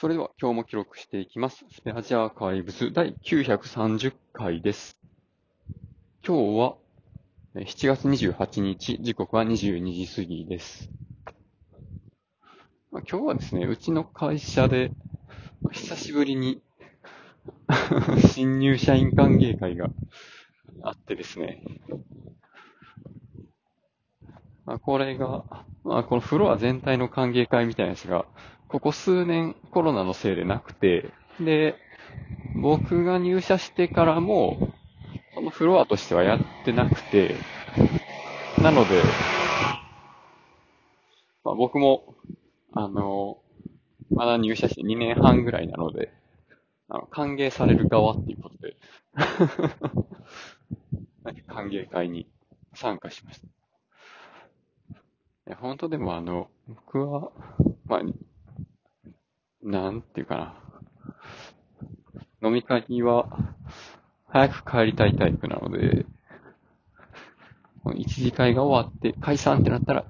[0.00, 1.64] それでは今日も記録していきます。
[1.72, 4.96] スペアジアーカイブス第930回です。
[6.24, 6.76] 今日は
[7.56, 10.88] 7月28日、時刻は22時過ぎです。
[12.92, 14.92] まあ今日はですね、うちの会社で
[15.72, 16.62] 久しぶりに
[18.32, 19.90] 新入社員歓迎会が
[20.84, 21.64] あってですね、
[24.74, 25.44] あ、これが、
[25.84, 28.26] まあ、このフロア全体の歓迎会みたいなやつが、
[28.68, 31.76] ここ数年コロナのせいでなくて、で、
[32.54, 34.72] 僕が入社してからも、
[35.34, 37.36] このフロアとしてはやってなくて、
[38.60, 39.02] なので、
[41.44, 42.14] まあ、僕も、
[42.72, 43.38] あの、
[44.10, 46.12] まだ入社して2年半ぐらいなので、
[46.88, 48.76] あの歓迎される側っていうことで、
[51.46, 52.28] 歓迎会に
[52.74, 53.57] 参加しました。
[55.50, 57.30] や、本当でもあの、僕は、
[57.86, 58.00] まあ、
[59.62, 60.54] なんていうかな。
[62.42, 63.28] 飲み会は、
[64.28, 66.04] 早く帰りたいタイプなので、
[67.96, 70.04] 一次会が終わって解散ってなったら、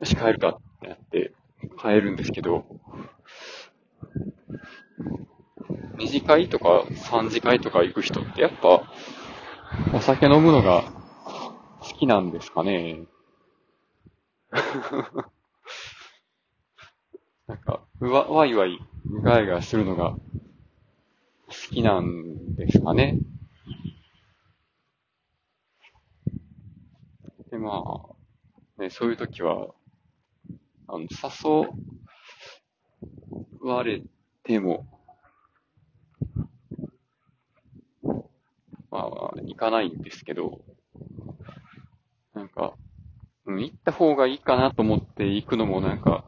[0.00, 1.32] よし帰るかってなって
[1.78, 2.64] 帰るんですけど、
[5.98, 8.90] 二次会とか三次会とか行く人ってやっぱ、
[9.94, 10.84] お酒飲むのが
[11.80, 13.06] 好きなんですかね。
[17.46, 18.78] なんか、うわ、わいわい、
[19.22, 20.20] ガヤガヤするのが好
[21.70, 23.18] きなんですかね。
[27.50, 27.82] で、ま
[28.78, 29.68] あ、ね、そういう時は、
[30.88, 31.68] あの、誘
[33.60, 34.02] われ
[34.42, 34.86] ても、
[38.90, 39.02] まあ、
[39.42, 40.64] 行かないんですけど、
[42.34, 42.74] なんか、
[43.62, 46.24] 行った方がいいかなと思って行くのもなんか、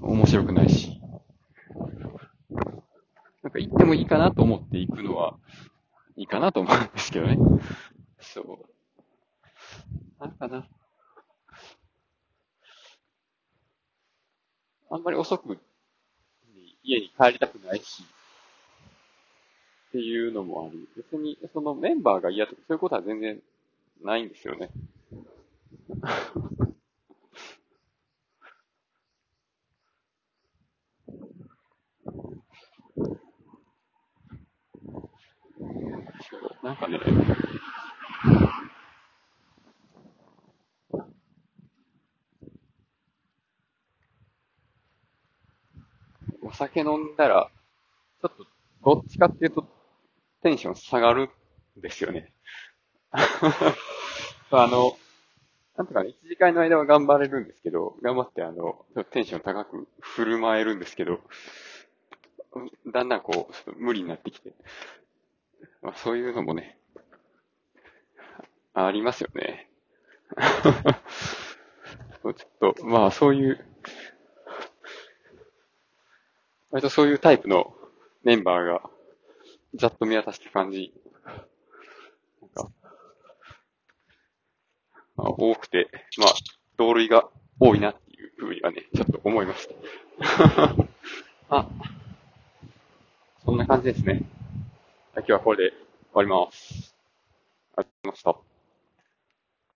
[0.00, 1.00] 面白くないし、
[3.42, 5.38] なんか行ってもいいかなと思って行くのは、
[6.16, 7.38] いいかなと思うんですけどね。
[8.18, 8.70] そう。
[10.20, 10.66] なんかな。
[14.90, 15.58] あんまり遅く
[16.82, 18.02] 家に帰りたくないし、
[19.88, 23.40] っていうのもあり、別にそのメンバーが嫌とかそういうことは全然
[24.02, 24.70] ないんですよね。
[36.62, 36.98] なんかね、
[46.42, 47.50] お酒飲んだら、
[48.20, 48.46] ちょっと、
[48.84, 49.66] どっちかっていうと、
[50.42, 51.30] テンション下がる
[51.78, 52.32] んですよね。
[53.12, 54.96] あの、
[55.76, 61.20] なんとかね、一時間の間は頑張れるんですけど、頑張ってあの、テンション高く振る舞えるんですけど、
[62.92, 64.52] だんだんこう、ちょっと無理になってきて、
[65.82, 66.78] まあ、そういうのもね、
[68.74, 69.68] ありますよね。
[72.22, 73.64] ちょっと、まあそういう、
[76.70, 77.74] 割とそういうタイプの
[78.22, 78.90] メンバーが、
[79.74, 80.92] ざっと見渡した感じ、
[82.40, 82.70] なんか、
[85.09, 85.88] まあ、多くて、
[86.18, 86.34] まあ、
[86.76, 89.68] 同類が多いなっていうふうにはね、ちょっと思いまし
[90.18, 90.76] た。
[91.56, 91.68] あ、
[93.44, 94.22] そんな感じですね。
[95.14, 95.78] 今日はこれで終
[96.14, 96.94] わります。
[97.76, 98.49] ありがとうございました。